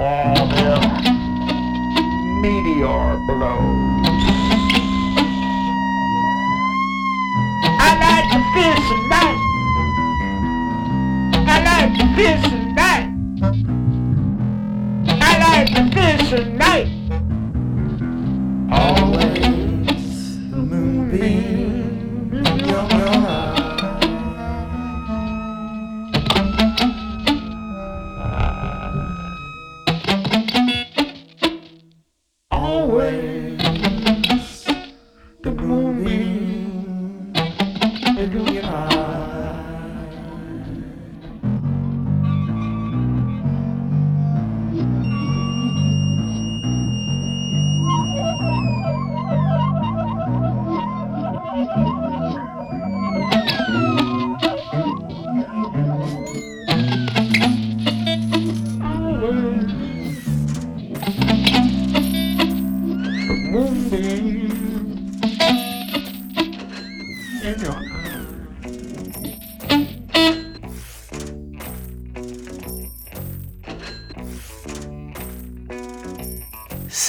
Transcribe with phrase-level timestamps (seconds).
[0.00, 0.80] all them
[2.40, 4.06] meteor blows.
[7.78, 9.36] I like to fish at.
[11.46, 12.59] I like to fish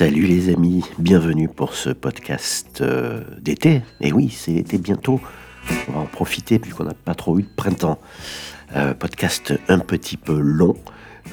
[0.01, 3.83] Salut les amis, bienvenue pour ce podcast euh, d'été.
[4.00, 5.21] Et oui, c'est l'été bientôt.
[5.89, 8.00] On va en profiter puisqu'on n'a pas trop eu de printemps.
[8.75, 10.75] Euh, podcast un petit peu long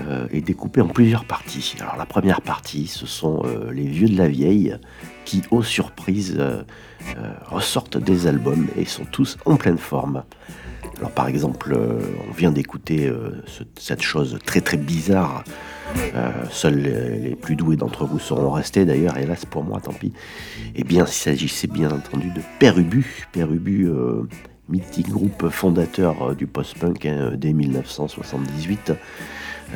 [0.02, 1.76] euh, et découpé en plusieurs parties.
[1.80, 3.42] Alors la première partie, ce sont
[3.72, 4.76] les vieux de la vieille
[5.24, 6.38] qui, aux surprises,
[7.46, 10.24] ressortent des albums et sont tous en pleine forme.
[10.98, 15.44] Alors par exemple, euh, on vient d'écouter euh, ce- cette chose très très bizarre.
[16.14, 20.12] Euh, seuls les, plus doués d'entre vous seront restés d'ailleurs, hélas pour moi, tant pis.
[20.74, 23.26] Eh bien, il s'agissait bien entendu de Père Ubu.
[23.32, 23.88] Père Ubu,
[24.68, 28.92] mythique groupe fondateur du post-punk hein, dès 1978.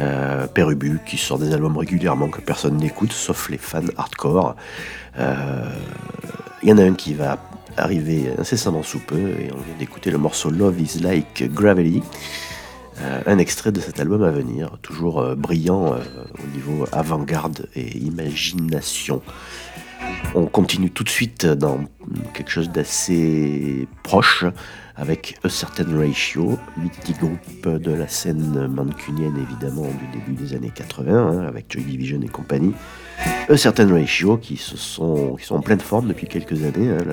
[0.00, 4.56] Euh, Père Ubu qui sort des albums régulièrement que personne n'écoute, sauf les fans hardcore.
[5.18, 7.38] Il y en a un qui va
[7.76, 12.02] arriver incessamment sous peu et on vient d'écouter le morceau Love is Like Gravity.
[13.00, 15.98] Euh, un extrait de cet album à venir, toujours euh, brillant euh,
[16.42, 19.22] au niveau avant-garde et imagination.
[20.34, 21.80] On continue tout de suite dans
[22.34, 24.44] quelque chose d'assez proche
[24.94, 30.72] avec A Certain Ratio, mythique groupe de la scène mancunienne évidemment du début des années
[30.74, 32.74] 80 hein, avec Joy Division et compagnie.
[33.48, 36.88] A Certain Ratio qui, sont, en pleine forme depuis quelques années.
[36.90, 37.04] hein.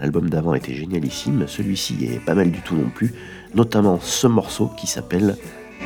[0.00, 3.14] L'album d'avant était génialissime, celui-ci est pas mal du tout non plus,
[3.54, 5.36] notamment ce morceau qui s'appelle,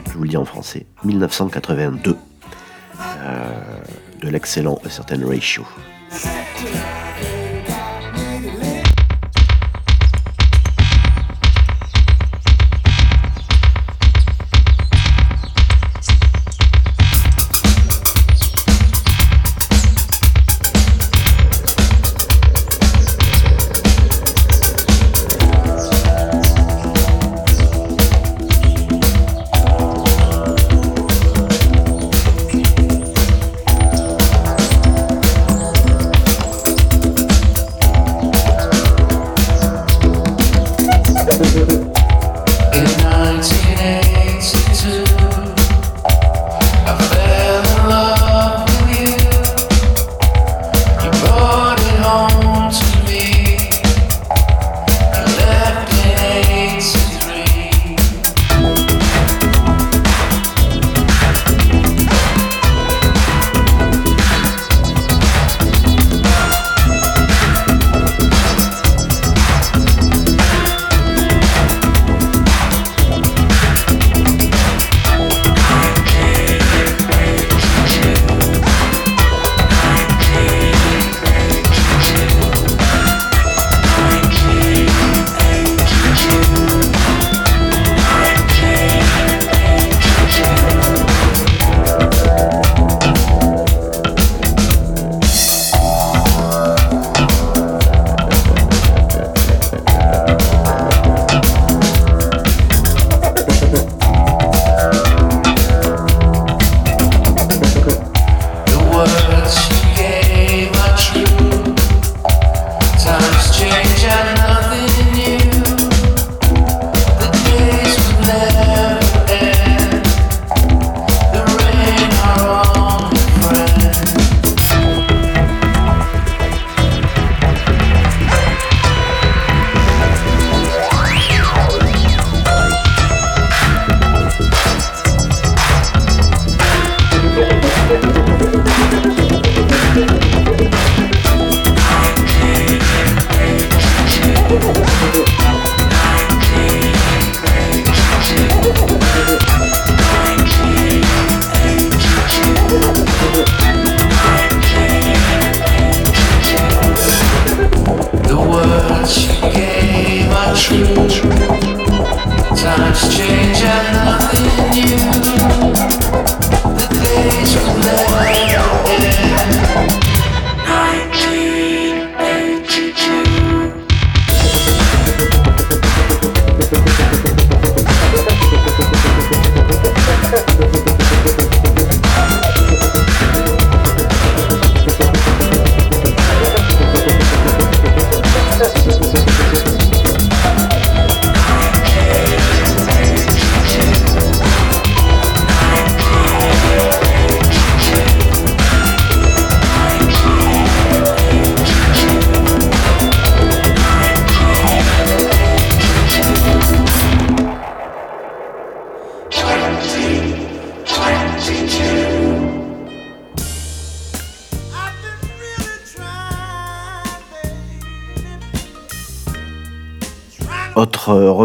[0.07, 2.17] je vous le dis en français, 1982,
[3.21, 3.51] euh,
[4.23, 5.65] de l'excellent A Certain Ratio.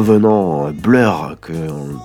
[0.02, 1.54] revenant euh, Blur, que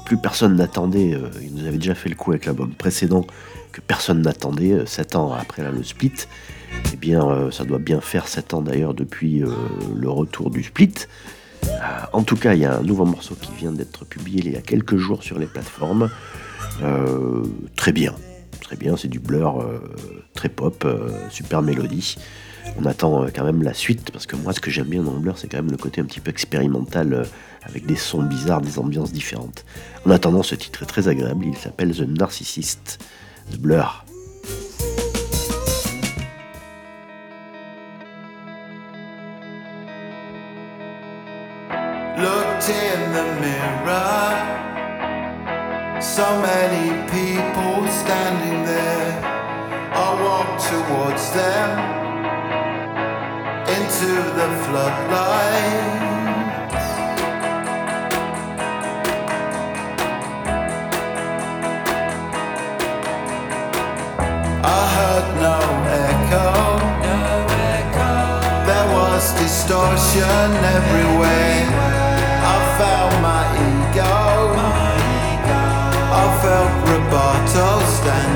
[0.04, 3.24] plus personne n'attendait, euh, il nous avait déjà fait le coup avec l'album précédent,
[3.72, 6.12] que personne n'attendait, euh, 7 ans après là, le split.
[6.92, 9.42] Eh bien, ça doit bien faire 7 ans d'ailleurs depuis
[9.94, 10.92] le retour du split.
[12.12, 14.56] en tout cas, il y a un nouveau morceau qui vient d'être publié il y
[14.56, 16.10] a quelques jours sur les plateformes.
[17.76, 18.14] Très bien,
[18.60, 19.64] très bien, c'est du Blur,
[20.34, 20.86] très pop,
[21.30, 22.16] super mélodie
[22.78, 25.12] on attend euh, quand même la suite, parce que moi ce que j'aime bien dans
[25.12, 27.25] le Blur, c'est quand même le côté un petit peu expérimental, euh,
[27.62, 29.64] avec des sons bizarres, des ambiances différentes.
[30.04, 32.99] En attendant, ce titre est très agréable, il s'appelle The Narcissist,
[33.50, 34.04] de Blur.
[69.66, 71.66] distortion everywhere.
[72.52, 74.16] I found my ego.
[76.21, 78.35] I felt rebuttal standing.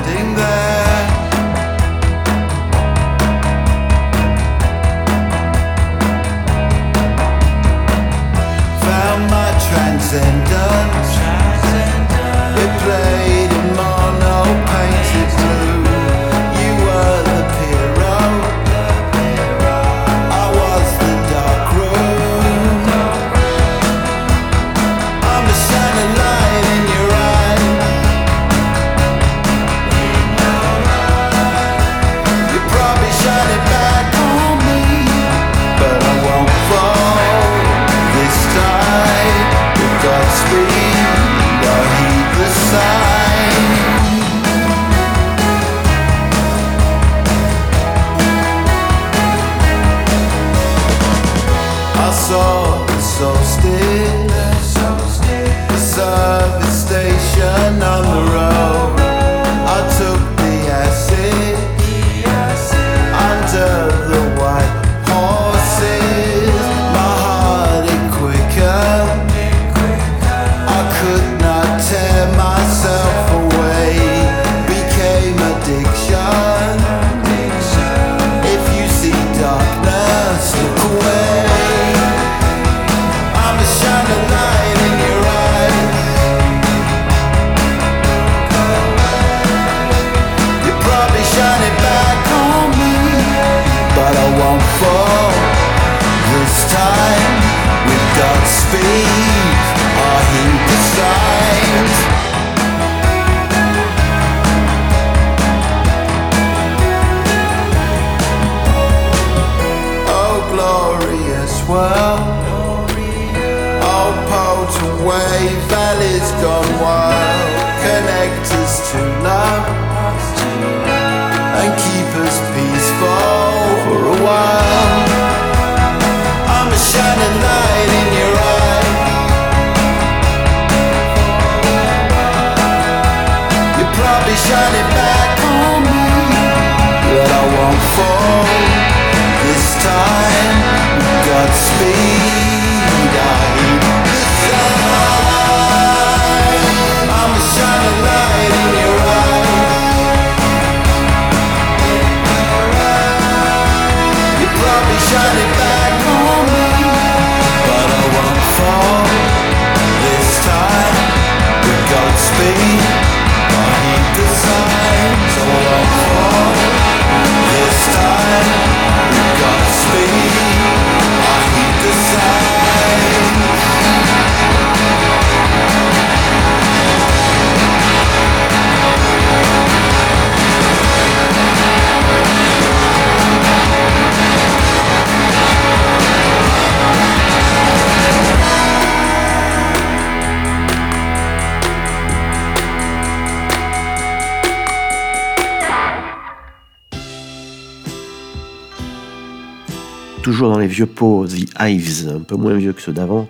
[200.71, 203.27] vieux pot, The Hives, un peu moins vieux que ceux d'avant.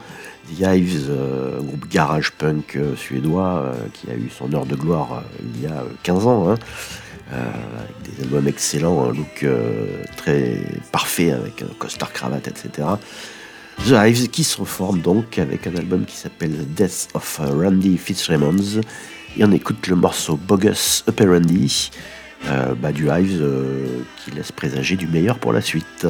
[0.47, 4.75] The Hives, euh, groupe garage punk euh, suédois euh, qui a eu son heure de
[4.75, 5.23] gloire
[5.55, 6.55] il y a 15 ans, hein.
[7.31, 9.45] avec des albums excellents, un look
[10.17, 10.57] très
[10.91, 12.87] parfait avec un costard cravate, etc.
[13.85, 17.97] The Hives qui se reforme donc avec un album qui s'appelle The Death of Randy
[17.97, 18.81] Fitzraymonds
[19.37, 21.91] et on écoute le morceau Bogus Operandi
[22.45, 23.43] euh, bah, du Hives
[24.17, 26.07] qui laisse présager du meilleur pour la suite.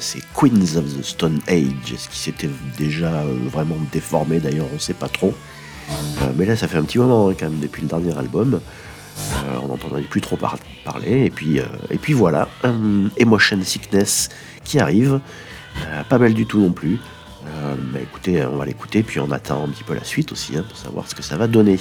[0.00, 4.74] C'est Queens of the Stone Age, ce qui s'était déjà euh, vraiment déformé d'ailleurs, on
[4.74, 5.34] ne sait pas trop.
[5.90, 8.54] Euh, mais là, ça fait un petit moment hein, quand même depuis le dernier album.
[8.58, 11.24] Euh, on n'entendait plus trop par- parler.
[11.26, 11.30] Et
[11.98, 12.48] puis, voilà,
[13.16, 14.28] Emotion Sickness
[14.64, 15.20] qui arrive.
[16.08, 16.98] Pas mal du tout non plus.
[17.44, 20.64] Bah écoutez, on va l'écouter, puis on attend un petit peu la suite aussi, hein,
[20.68, 21.78] pour savoir ce que ça va donner.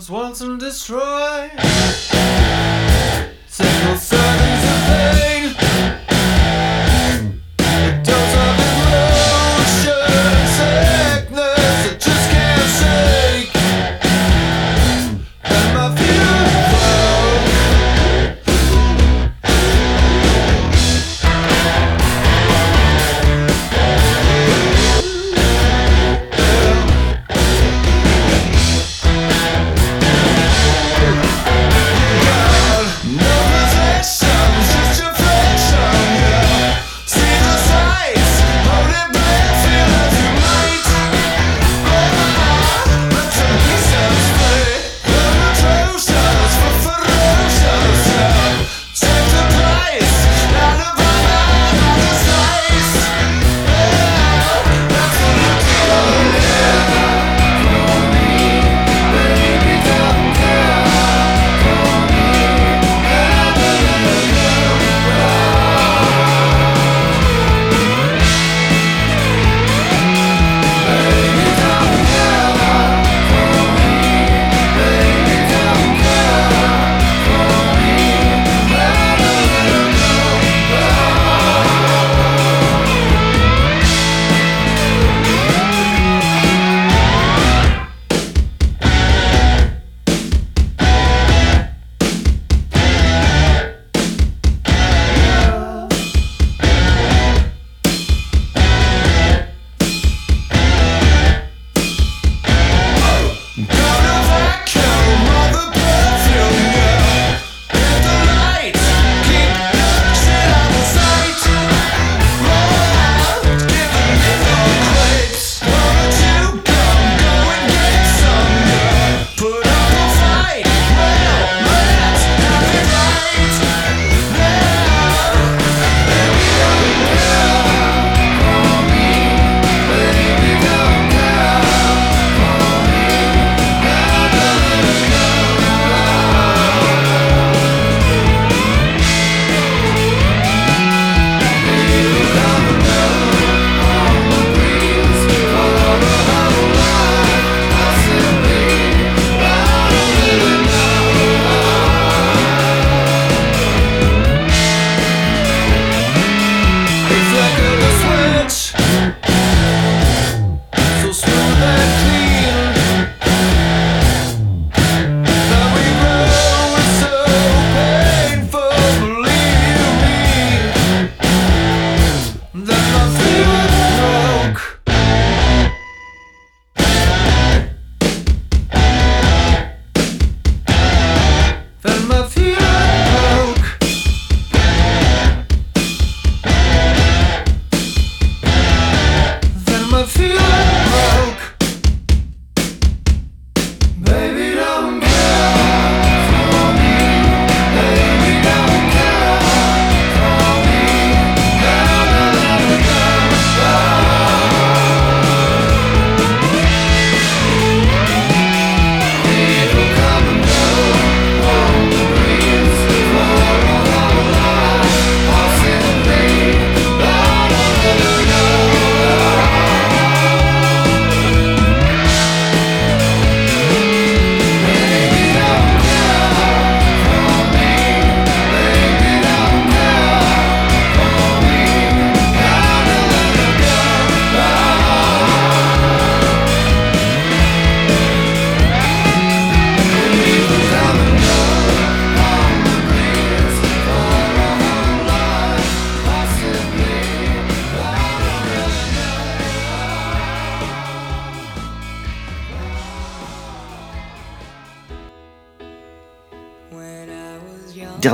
[0.00, 1.50] just and destroy.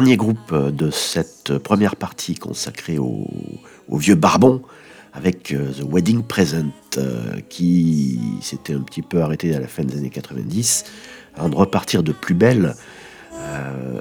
[0.06, 3.26] Dernier groupe euh, de cette première partie consacrée au,
[3.90, 4.62] vieux barbon
[5.12, 9.82] avec euh, The Wedding Present euh, qui s'était un petit peu arrêté à la fin
[9.82, 10.84] des années 90
[11.34, 12.76] avant de repartir de plus belle.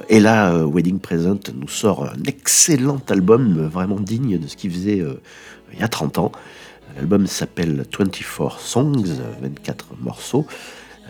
[0.09, 5.03] Et là, Wedding Present nous sort un excellent album vraiment digne de ce qu'il faisait
[5.73, 6.31] il y a 30 ans.
[6.95, 9.05] L'album s'appelle 24 Songs,
[9.41, 10.45] 24 morceaux.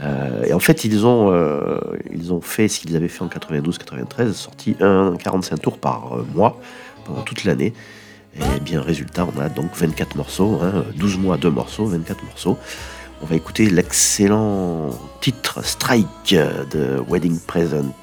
[0.02, 1.80] Euh, et en fait, ils ont, euh,
[2.14, 6.26] ils ont fait ce qu'ils avaient fait en 92-93, sorti un 45 tours par euh,
[6.34, 6.60] mois
[7.06, 7.74] pendant toute l'année.
[8.38, 12.58] Et bien, résultat, on a donc 24 morceaux, hein, 12 mois, 2 morceaux, 24 morceaux.
[13.22, 14.90] On va écouter l'excellent
[15.22, 17.96] titre Strike de Wedding Present.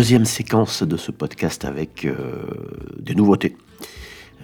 [0.00, 2.14] Deuxième séquence de ce podcast avec euh,
[2.98, 3.54] des nouveautés.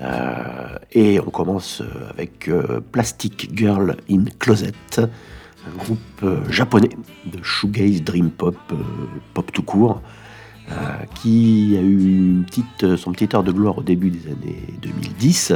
[0.02, 2.50] Euh, et on commence euh, avec
[2.92, 6.90] Plastic Girl in Closet, un groupe japonais
[7.24, 8.54] de shoegaze, dream pop,
[9.32, 10.02] pop tout court,
[11.14, 15.54] qui a eu une petite, son petite heure de gloire au début des années 2010.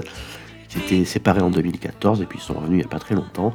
[0.75, 3.17] Ils étaient séparés en 2014 et puis ils sont revenus il n'y a pas très
[3.17, 3.53] longtemps.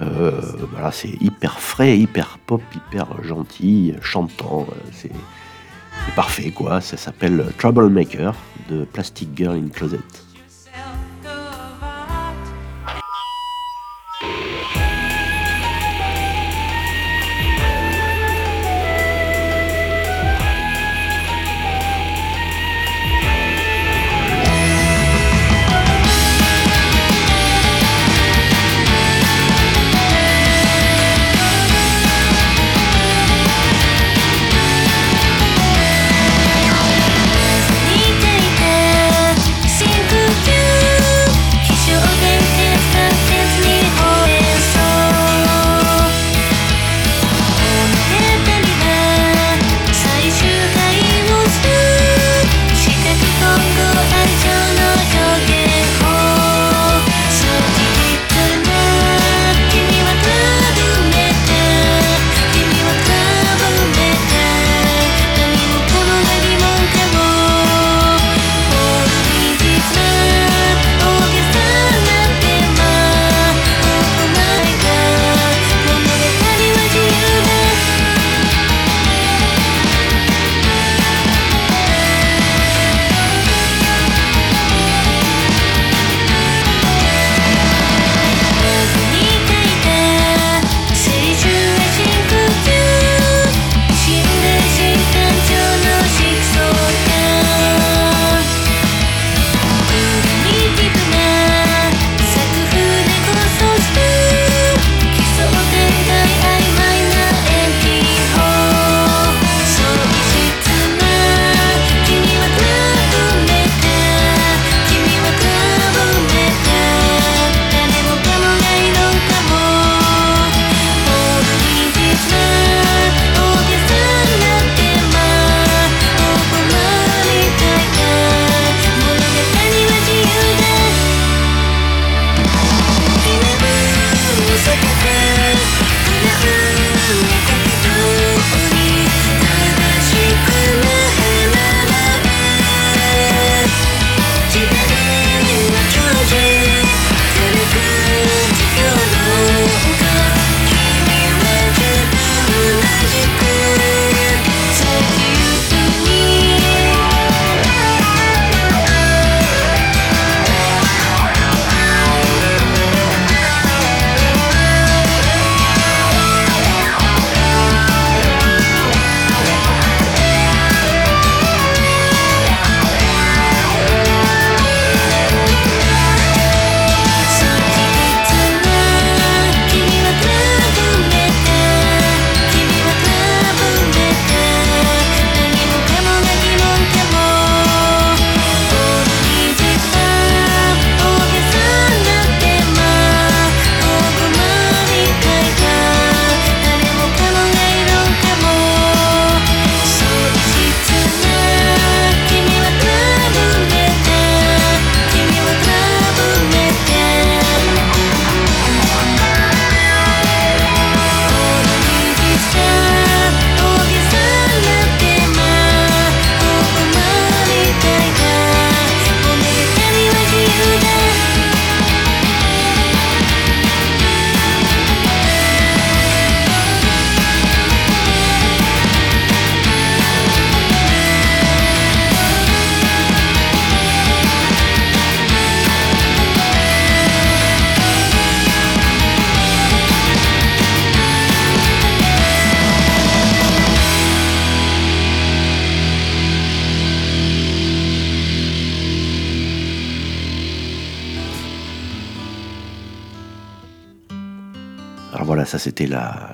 [0.00, 4.66] Voilà, c'est hyper frais, hyper pop, hyper gentil, chantant.
[6.16, 6.80] Parfait quoi.
[6.80, 8.34] Ça s'appelle Troublemaker
[8.68, 10.23] de Plastic Girl in Closet.「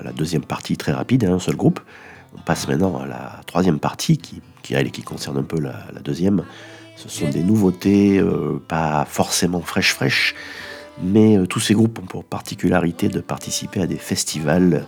[0.03, 1.79] la, deuxième partie très rapide, hein, un seul groupe.
[2.37, 4.41] On passe maintenant à la troisième partie qui,
[4.73, 6.43] elle, qui concerne un peu la, deuxième.
[6.95, 10.35] Ce sont des nouveautés, euh, pas forcément fraîches fraîches,
[11.01, 14.85] mais euh, tous ces groupes ont pour particularité de participer à des festivals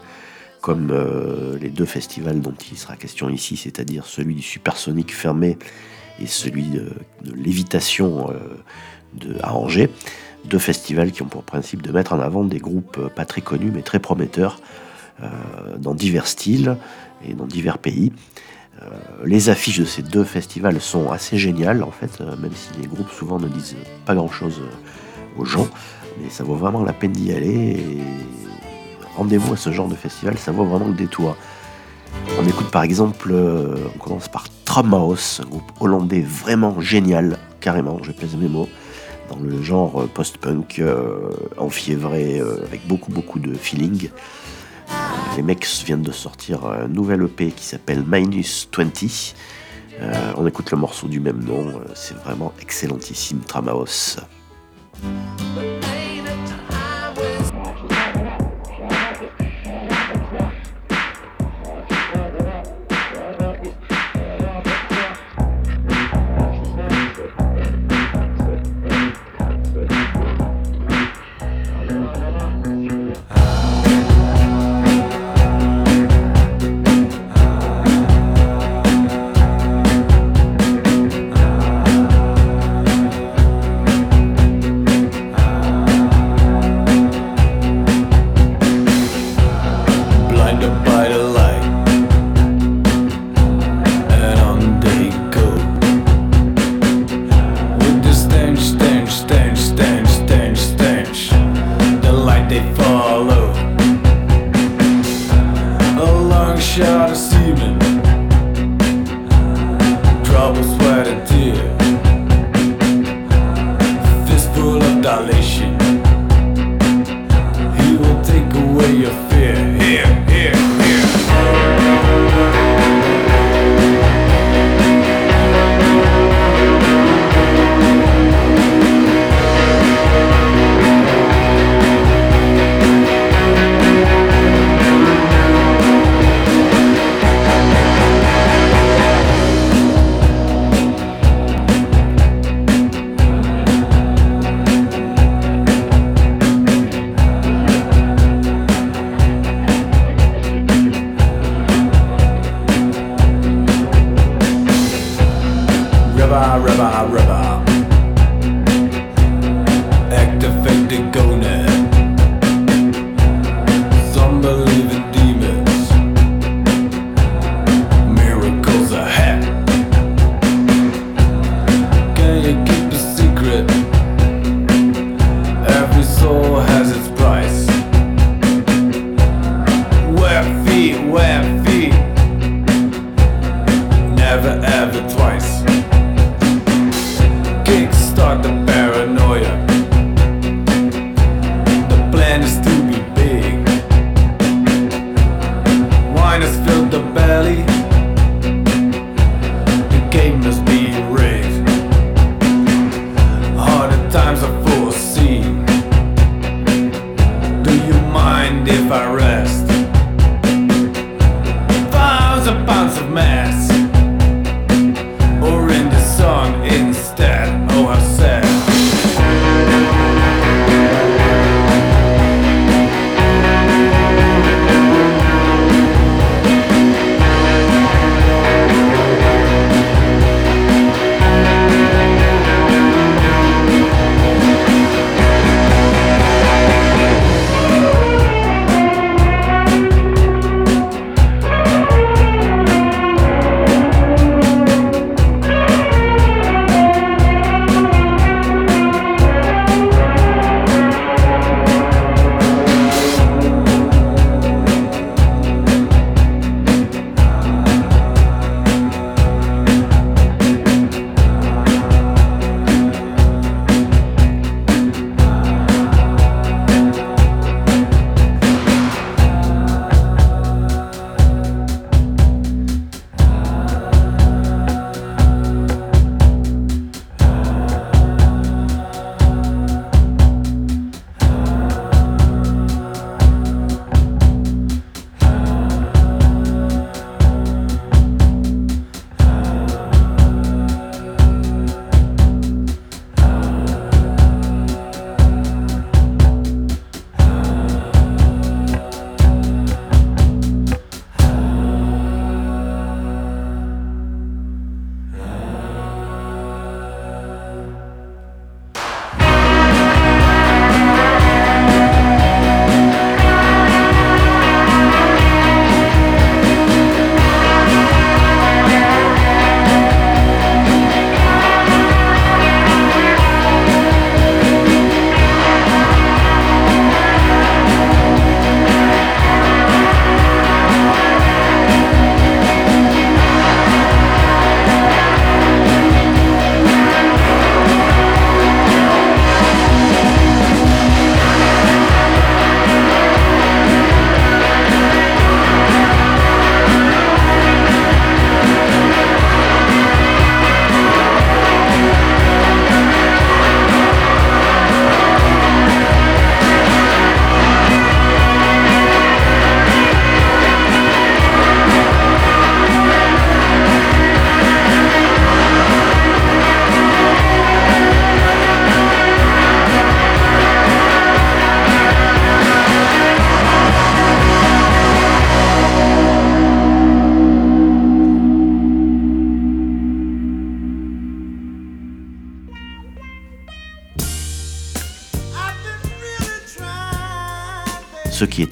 [0.61, 5.57] comme euh, les deux festivals dont il sera question ici, c'est-à-dire celui du Supersonic fermé
[6.21, 6.91] et celui de,
[7.35, 8.31] Lévitation
[9.41, 9.89] à Angers.
[10.45, 13.71] Deux festivals qui ont pour principe de mettre en avant des groupes pas très connus
[13.73, 14.59] mais très prometteurs
[15.77, 16.77] dans divers styles
[17.25, 18.11] et dans divers pays.
[18.81, 18.85] Euh,
[19.23, 22.87] les affiches de ces deux festivals sont assez géniales en fait, euh, même si les
[22.87, 25.67] groupes souvent ne disent pas grand-chose euh, aux gens,
[26.19, 27.77] mais ça vaut vraiment la peine d'y aller.
[29.15, 31.37] Rendez-vous à ce genre de festival, ça vaut vraiment le détour.
[32.39, 37.99] On écoute par exemple, euh, on commence par Trumhouse, un groupe hollandais vraiment génial, carrément,
[38.01, 38.69] je pèse mes mots,
[39.29, 44.09] dans le genre euh, post-punk, euh, enfiévré, euh, avec beaucoup beaucoup de feeling.
[45.35, 49.35] Les mecs viennent de sortir un nouvel EP qui s'appelle Minus 20.
[49.99, 54.19] Euh, on écoute le morceau du même nom, euh, c'est vraiment excellentissime, Trumhouse.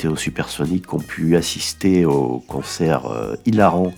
[0.08, 3.94] Au Supersonic ont pu assister au concert euh, hilarant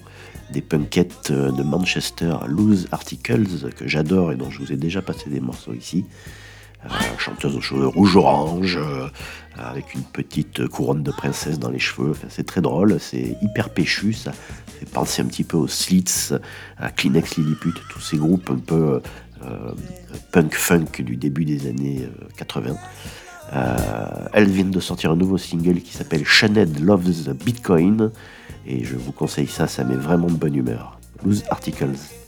[0.52, 5.02] des punkettes euh, de Manchester, Loose Articles, que j'adore et dont je vous ai déjà
[5.02, 6.06] passé des morceaux ici.
[6.86, 8.78] Euh, chanteuse aux cheveux rouge-orange,
[9.58, 12.14] avec une petite couronne de princesse dans les cheveux.
[12.30, 16.34] C'est très drôle, c'est hyper péchu, ça fait penser un petit peu aux Slits,
[16.78, 19.02] à Kleenex Lilliput, tous ces groupes un peu
[20.32, 22.76] punk-funk du début des années euh, 80.
[23.56, 28.12] Euh, elles viennent de sortir un nouveau single qui s'appelle Shaned Loves Bitcoin
[28.66, 31.00] et je vous conseille ça, ça met vraiment de bonne humeur.
[31.24, 32.23] Loose Articles.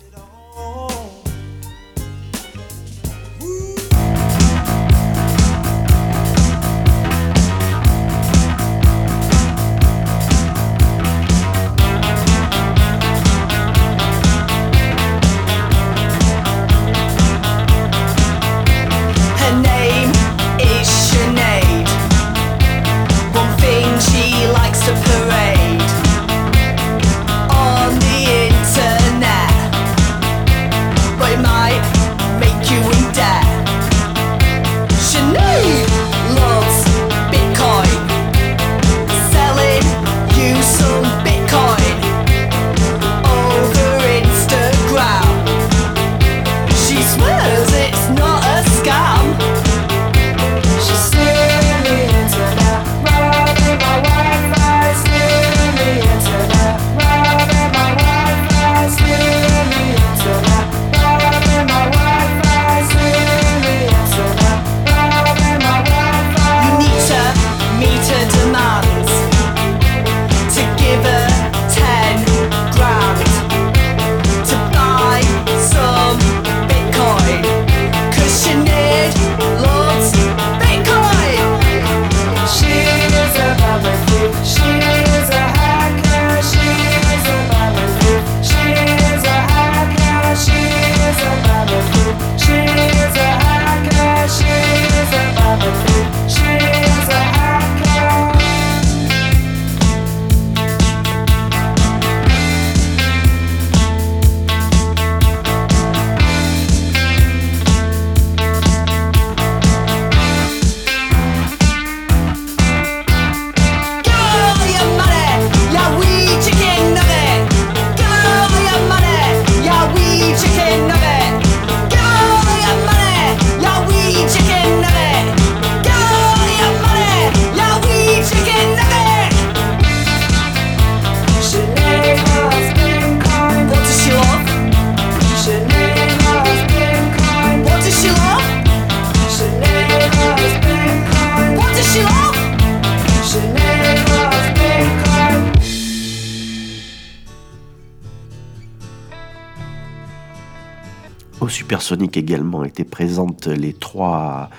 [152.66, 154.50] Également étaient présentes les trois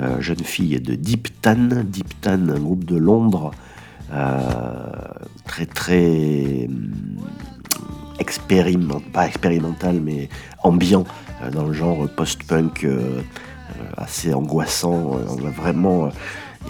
[0.00, 1.84] euh, jeunes filles de Deep Tan.
[1.84, 3.52] Deep Tan, un groupe de Londres
[4.12, 4.38] euh,
[5.46, 6.92] très très hum,
[8.18, 10.28] expériment, pas expérimental mais
[10.62, 11.04] ambiant
[11.42, 12.86] euh, dans le genre post-punk
[13.96, 15.18] assez angoissant.
[15.28, 16.10] On a vraiment,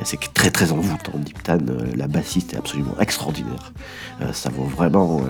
[0.04, 1.18] c'est très très envoûtant.
[1.18, 1.58] Deep Tan,
[1.96, 3.72] la bassiste est absolument extraordinaire.
[4.32, 5.22] Ça vaut vraiment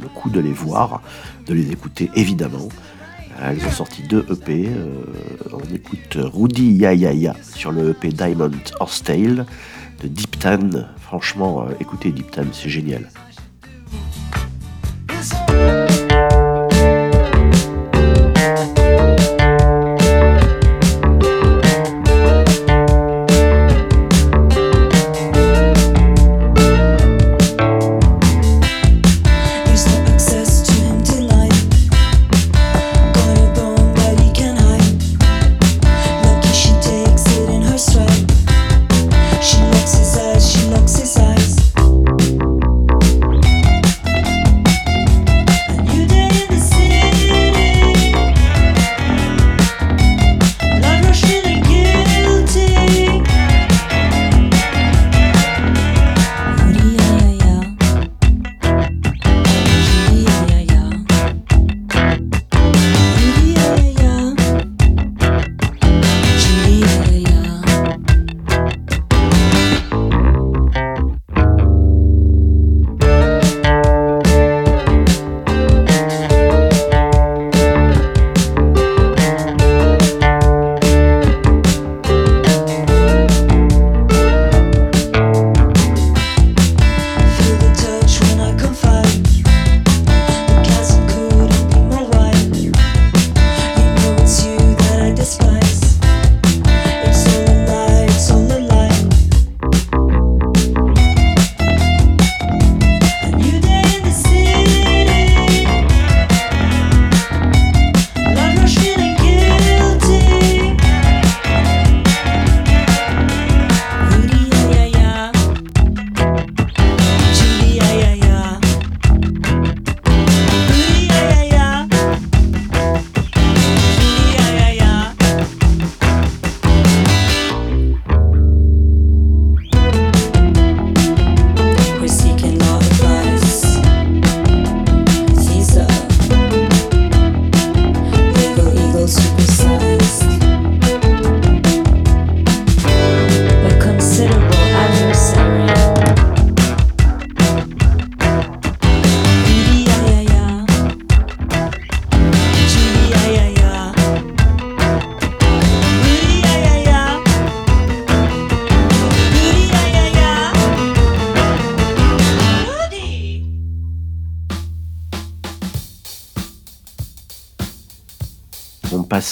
[0.00, 1.02] le coup de les voir,
[1.46, 2.68] de les écouter évidemment.
[3.42, 4.68] Elles ont sorti deux EP.
[4.68, 5.04] euh,
[5.52, 9.46] on écoute Rudy Ya Ya Ya sur le EP Diamond Horse Tale
[10.02, 10.70] de Deep Tan.
[10.98, 13.10] Franchement, euh, écoutez Deep Tan, c'est génial.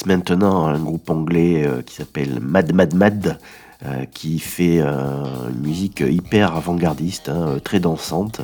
[0.07, 3.39] maintenant un groupe anglais euh, qui s'appelle Mad Mad Mad,
[3.85, 8.41] euh, qui fait euh, une musique hyper avant-gardiste, hein, très dansante.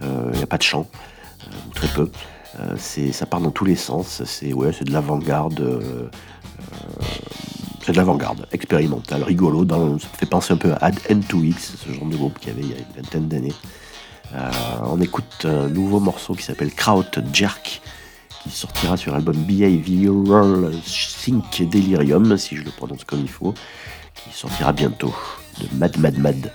[0.00, 0.86] Il n'y a pas de chant,
[1.66, 2.08] ou très peu.
[2.78, 4.22] ça part dans tous les sens.
[4.24, 5.82] C'est ouais, de l'avant-garde.
[7.84, 9.66] c'est de l'avant-garde, expérimentale, rigolo.
[9.98, 12.62] Ça fait penser un peu à Add N2X, ce genre de groupe qu'il y avait
[12.62, 13.54] il y a une vingtaine d'années.
[14.84, 17.82] on écoute un nouveau morceau qui s'appelle Kraut Jerk
[18.42, 23.54] qui sortira sur l'album Behavioral Sync Delirium, si je le prononce comme il faut,
[24.14, 25.14] qui sortira bientôt
[25.60, 26.52] de Mad Mad Mad.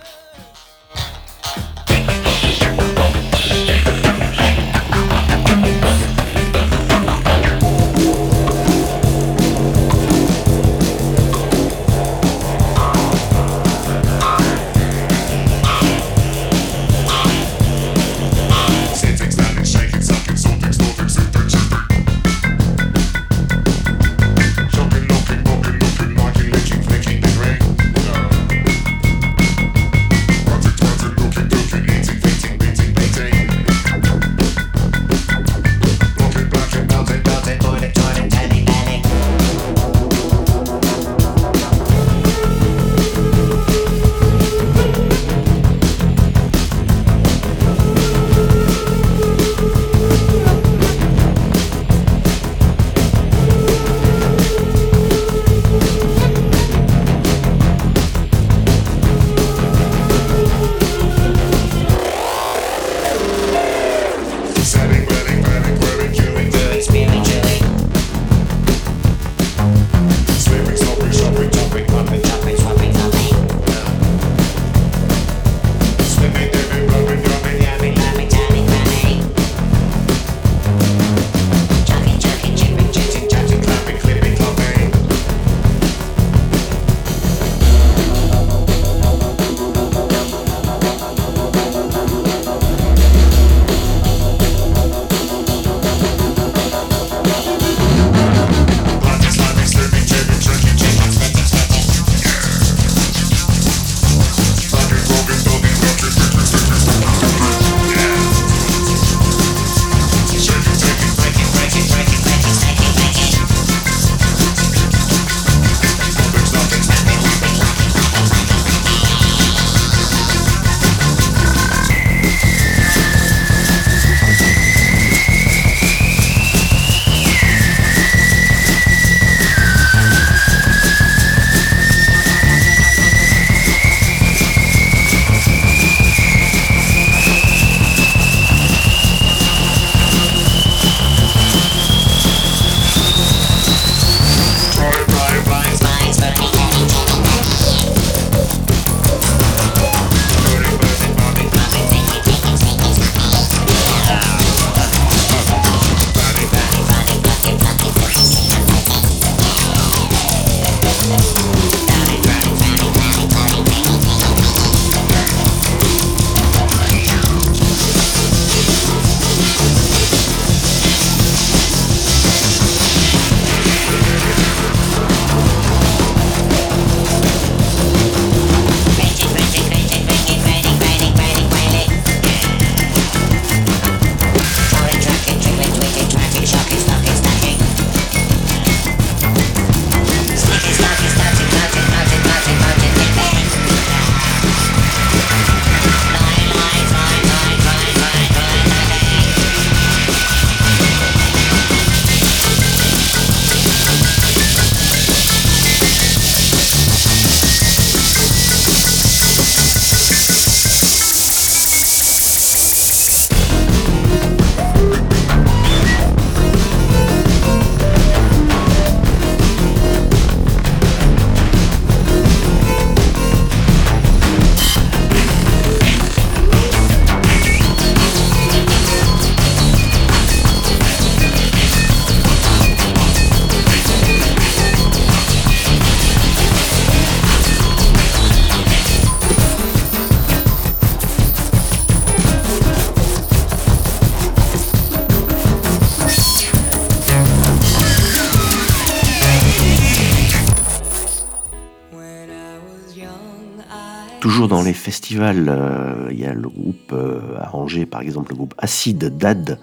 [255.20, 259.58] Euh, il y a le groupe euh, arrangé, par exemple le groupe Acid Dad,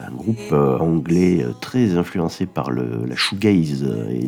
[0.00, 4.26] un groupe euh, anglais très influencé par le, la shoegaze et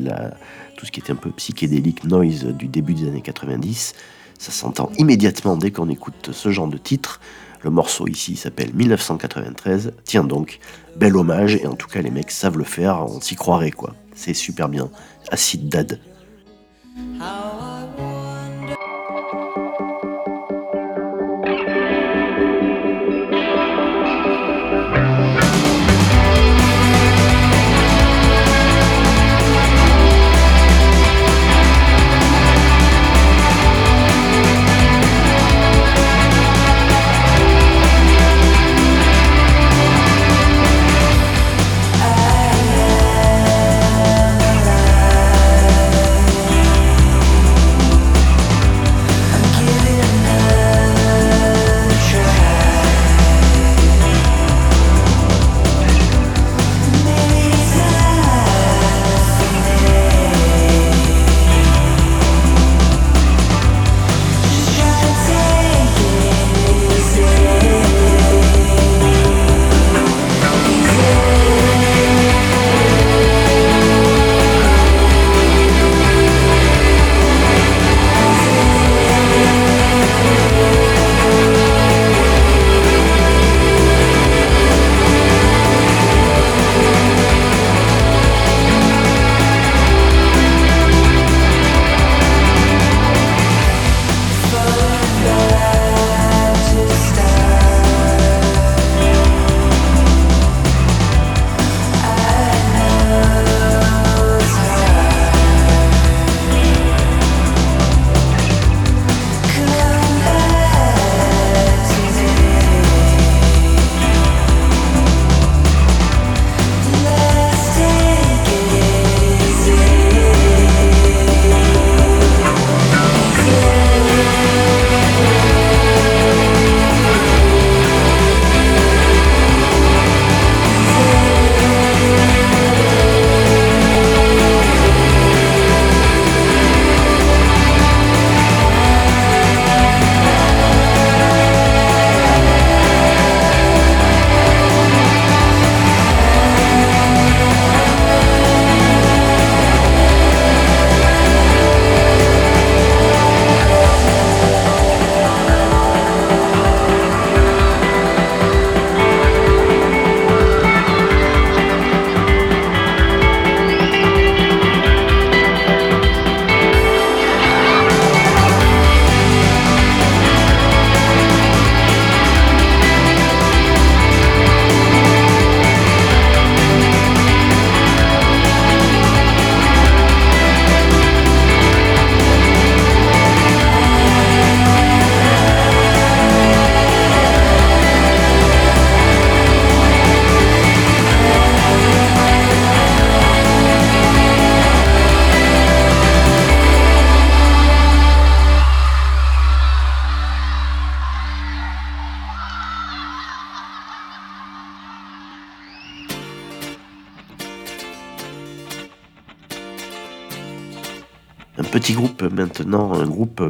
[0.77, 3.95] tout ce qui était un peu psychédélique noise du début des années 90.
[4.39, 7.21] Ça s'entend immédiatement dès qu'on écoute ce genre de titre.
[7.62, 9.93] Le morceau ici s'appelle 1993.
[10.05, 10.61] Tiens donc,
[10.97, 13.95] bel hommage, et en tout cas les mecs savent le faire, on s'y croirait quoi.
[14.14, 14.91] C'est super bien.
[15.31, 16.01] Acid Dad.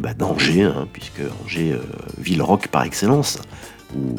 [0.00, 1.82] Bah, d'Angers, hein, puisque Angers, euh,
[2.18, 3.38] ville rock par excellence,
[3.96, 4.16] où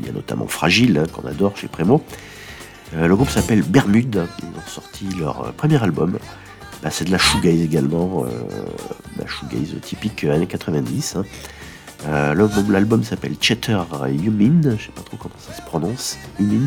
[0.00, 2.02] il y a notamment Fragile, hein, qu'on adore chez Prémo.
[2.94, 6.18] Euh, le groupe s'appelle Bermude, ils ont sorti leur euh, premier album.
[6.82, 8.26] Bah, c'est de la shoegaze également,
[9.18, 11.16] la shoegaze typique années 90.
[11.16, 11.24] hein.
[12.06, 12.34] Euh,
[12.68, 13.78] l'album- s'appelle Chatter
[14.22, 16.66] Humin, je sais pas trop comment ça se prononce, Humin.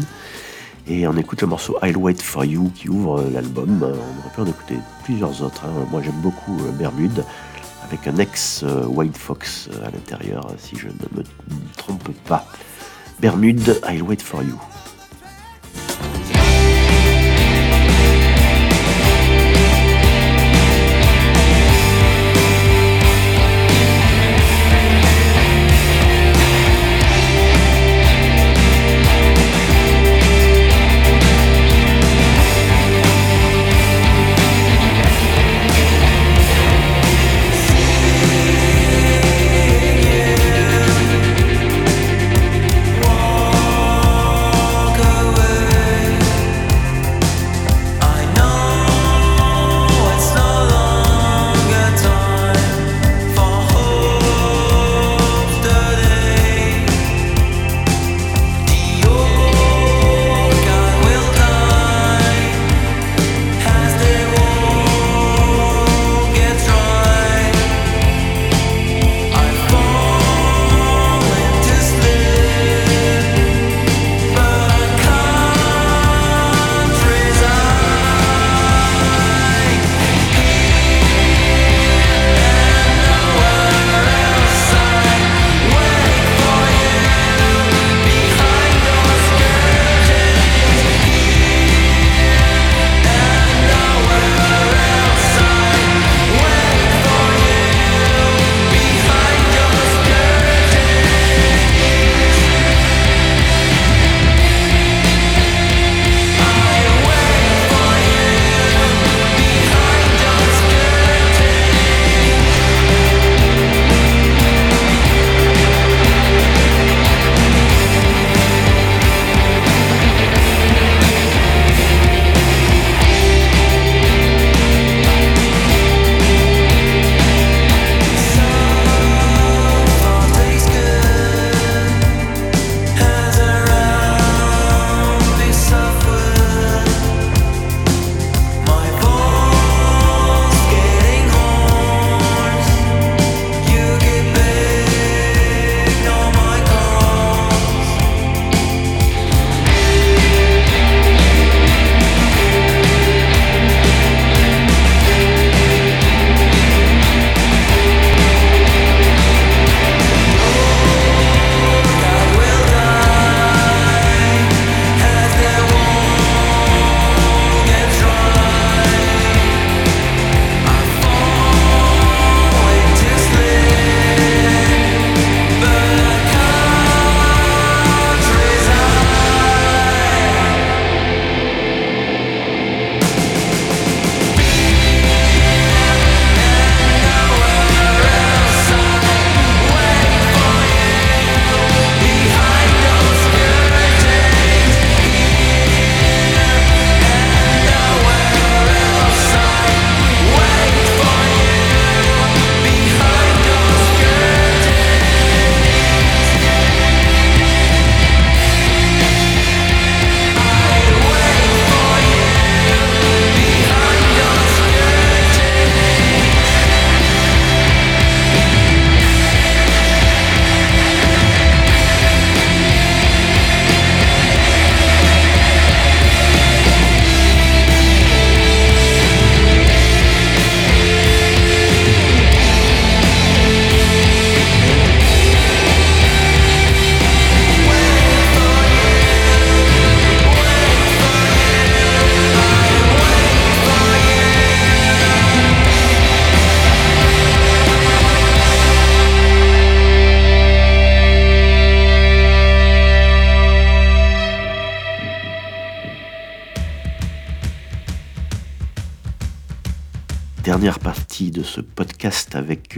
[0.88, 3.78] Et on écoute le morceau I'll Wait For You qui ouvre l'album.
[3.84, 3.86] On
[4.20, 5.66] aurait pu en écouter plusieurs autres.
[5.66, 5.86] hein.
[5.92, 7.24] Moi j'aime beaucoup Bermude,
[7.88, 11.24] avec un ex White Fox euh, à l'intérieur, si je ne me
[11.78, 12.46] trompe pas.
[13.20, 14.60] Bermude, I'll Wait For You.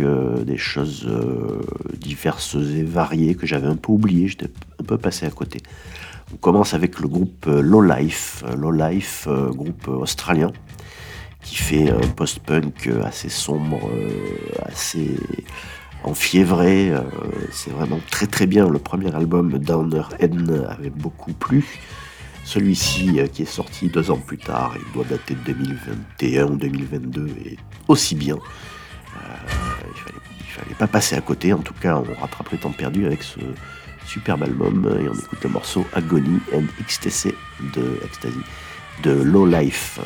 [0.09, 1.61] Euh, des choses euh,
[1.97, 4.49] diverses et variées que j'avais un peu oubliées, j'étais
[4.79, 5.61] un peu passé à côté.
[6.33, 10.51] On commence avec le groupe euh, Low Life, Low Life, groupe australien,
[11.43, 13.79] qui fait un post-punk assez sombre,
[14.65, 15.15] assez
[16.03, 16.91] enfiévré.
[17.51, 18.67] C'est vraiment très très bien.
[18.67, 21.65] Le premier album Downer N avait beaucoup plu.
[22.43, 27.27] Celui-ci, qui est sorti deux ans plus tard, il doit dater de 2021 ou 2022,
[27.45, 27.57] est
[27.87, 28.37] aussi bien.
[29.79, 31.53] Euh, il fallait, fallait pas passer à côté.
[31.53, 33.39] En tout cas, on rattrape le temps perdu avec ce
[34.05, 37.35] superbe album et on écoute le morceau Agony and XTC
[37.75, 38.39] de Ecstasy
[39.03, 39.99] de Low Life.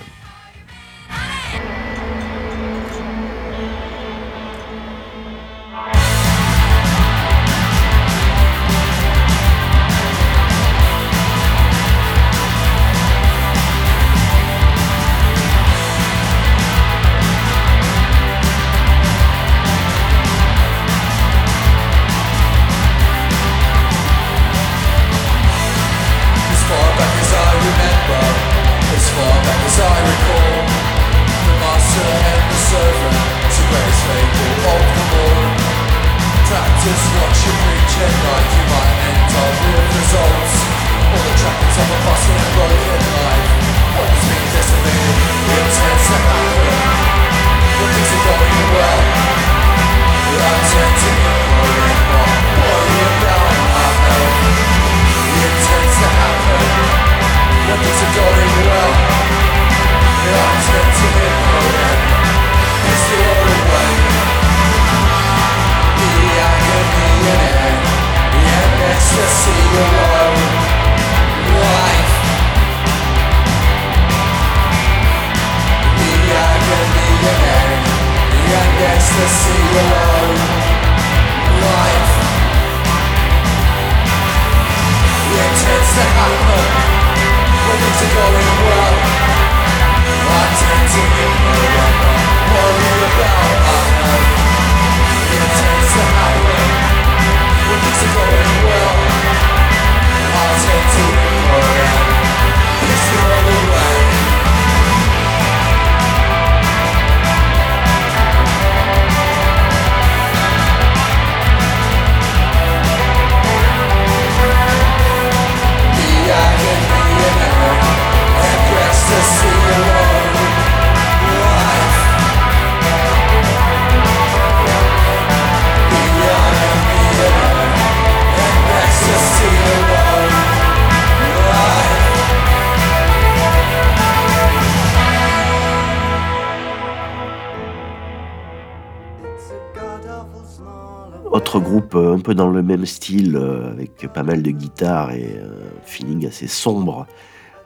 [141.95, 145.85] Euh, un peu dans le même style, euh, avec pas mal de guitare et un
[145.85, 147.07] feeling assez sombre.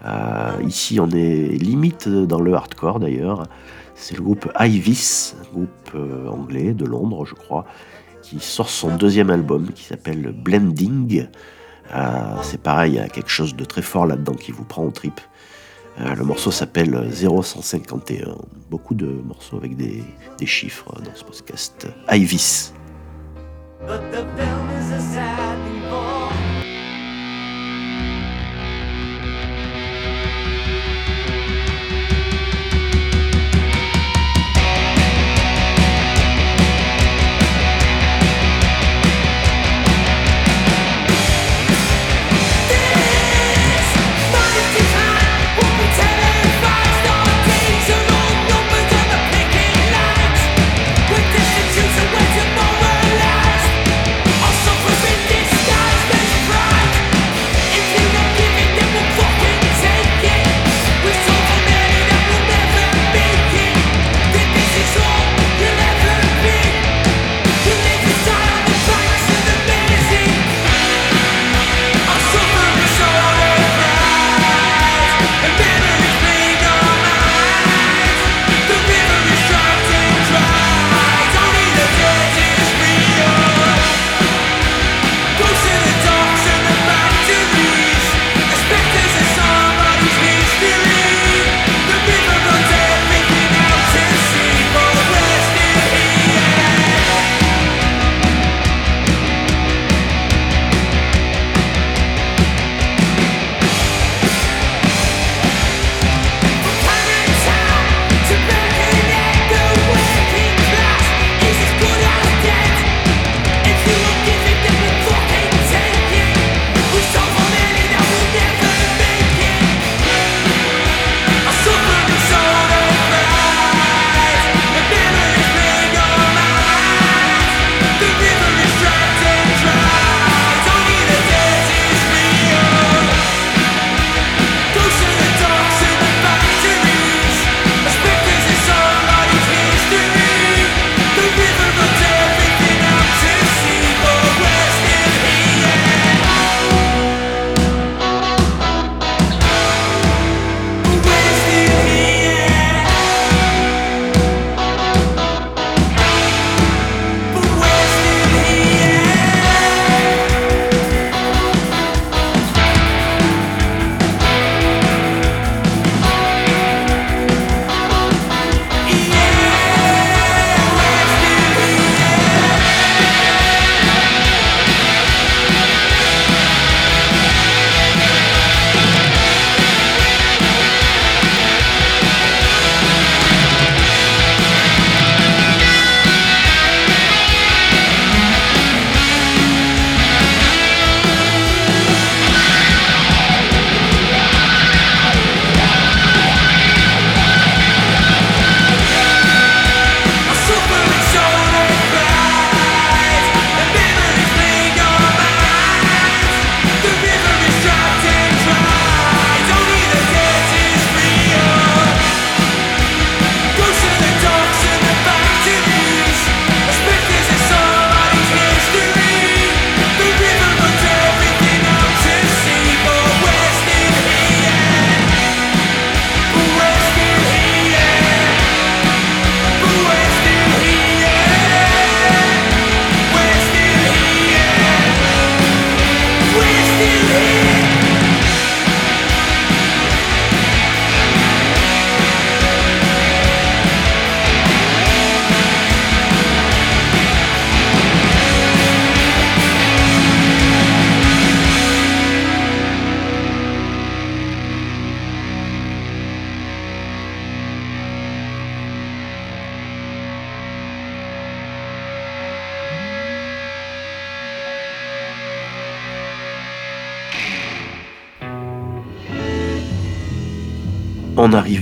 [0.05, 3.43] Euh, ici, on est limite dans le hardcore d'ailleurs.
[3.95, 5.97] C'est le groupe Ivis, groupe
[6.29, 7.65] anglais de Londres, je crois,
[8.21, 11.27] qui sort son deuxième album qui s'appelle Blending.
[12.43, 14.91] C'est pareil, il y a quelque chose de très fort là-dedans qui vous prend au
[14.91, 15.19] trip.
[15.97, 18.35] Le morceau s'appelle 0151.
[18.69, 20.03] Beaucoup de morceaux avec des,
[20.37, 21.87] des chiffres dans ce podcast.
[22.11, 22.73] Ivis.
[23.85, 25.57] But the film is a sad.
[25.89, 26.66] For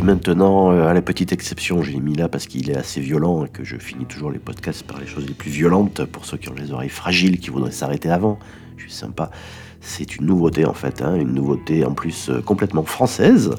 [0.06, 3.50] maintenant euh, à la petite exception, j'ai mis là parce qu'il est assez violent et
[3.50, 6.48] que je finis toujours les podcasts par les choses les plus violentes pour ceux qui
[6.50, 8.40] ont les oreilles fragiles, qui voudraient s'arrêter avant.
[8.78, 9.32] Je suis sympa.
[9.82, 13.52] C'est une nouveauté en fait, hein, une nouveauté en plus euh, complètement française.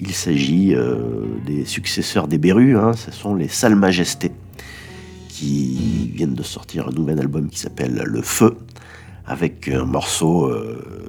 [0.00, 4.32] Il s'agit euh, des successeurs des Berus, hein, ce sont les Salles Majestés,
[5.28, 8.56] qui viennent de sortir un nouvel album qui s'appelle Le Feu,
[9.26, 10.50] avec un morceau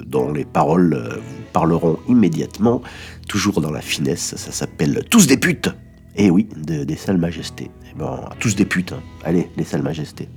[0.05, 2.81] dont les paroles parleront immédiatement,
[3.27, 5.69] toujours dans la finesse, ça s'appelle Tous des putes
[6.15, 7.69] Et oui, de- des Salles Majestés.
[7.91, 9.01] Eh ben, tous des putes, hein.
[9.23, 10.27] allez, les Salles Majestés.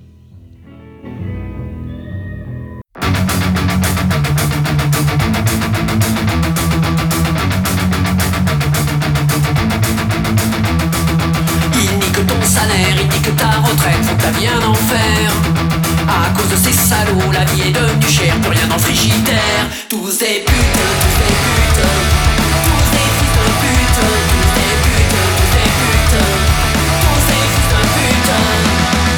[16.53, 16.73] De ces
[17.33, 19.65] la vie est devenue chère, plus rien dans le frigidaire.
[19.89, 21.81] Tous des putes, tous des putes,
[22.69, 26.19] tous des fils de pute, tous des putes, tous des putes,
[27.03, 28.33] tous des fils de pute.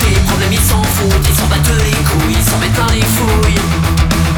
[0.01, 3.03] Tes problèmes ils s'en foutent, ils s'en battent les couilles, ils s'en mettent plein les
[3.03, 3.63] fouilles.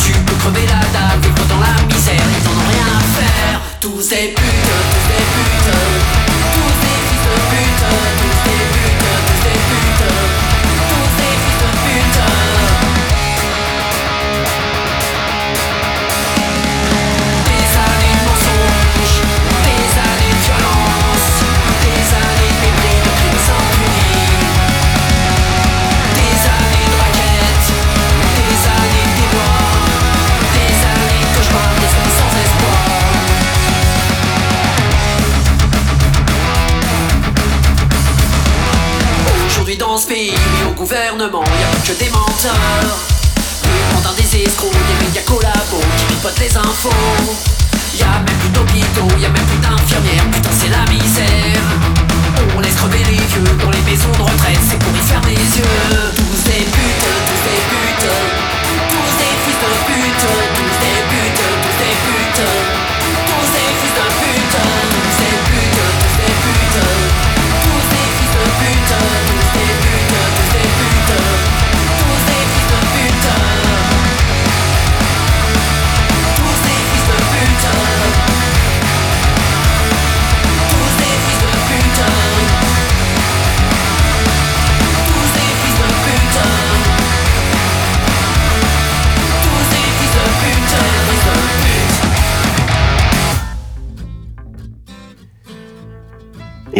[0.02, 3.60] Tu peux crever la dalle, vivre dans la misère, ils en ont rien à faire.
[3.60, 4.95] Des putes, tous des putes,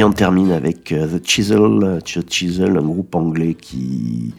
[0.07, 4.35] on termine avec euh, The Chisel, The Chisel, un groupe anglais qui,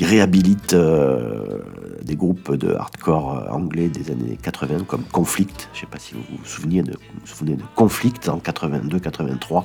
[0.00, 1.60] réhabilite euh,
[2.02, 5.68] des groupes de hardcore euh, anglais des années 80 comme Conflict.
[5.72, 6.94] Je ne sais pas si vous vous souvenez de,
[7.24, 9.64] vous de Conflict en 82-83.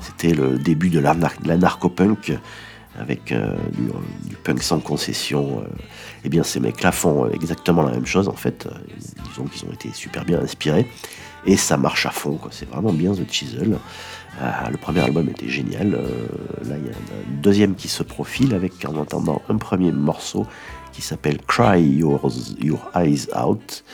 [0.00, 2.38] C'était le début de l'anar- de l'anarcho-punk
[2.98, 5.62] avec du, du punk sans concession.
[6.24, 8.66] Eh bien, ces mecs-là font exactement la même chose en fait.
[9.28, 10.86] Disons qu'ils ont été super bien inspirés.
[11.46, 13.78] Et ça marche à fond, c'est vraiment bien The Chisel.
[14.40, 15.94] Euh, le premier album était génial.
[15.94, 16.26] Euh,
[16.68, 20.46] là, il y a un deuxième qui se profile avec en entendant un premier morceau
[20.92, 22.30] qui s'appelle Cry Your
[22.94, 23.84] Eyes Out.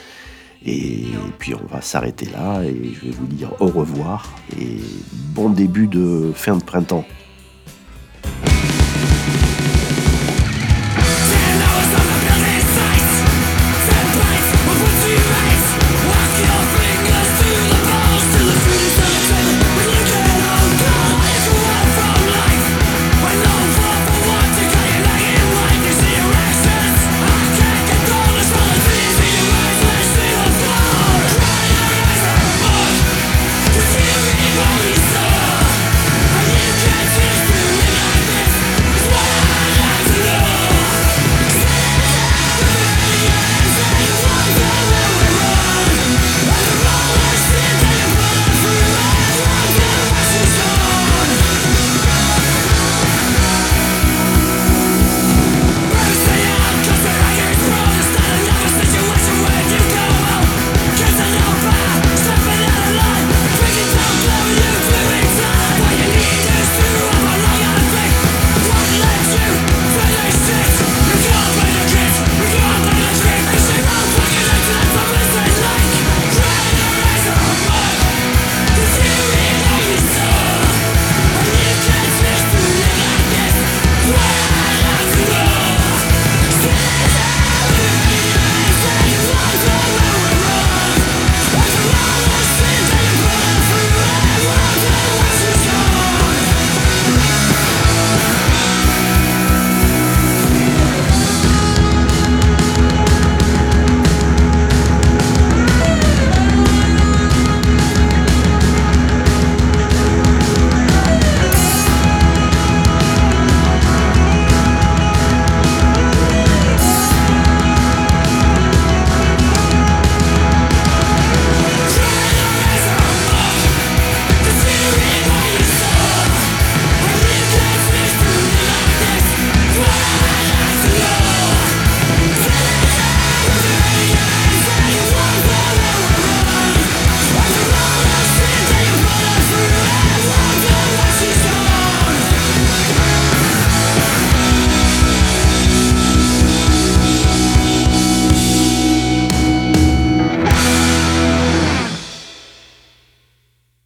[0.65, 1.07] Et
[1.39, 4.79] puis on va s'arrêter là et je vais vous dire au revoir et
[5.35, 7.05] bon début de fin de printemps.